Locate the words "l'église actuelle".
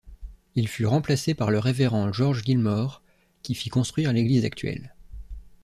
4.13-4.95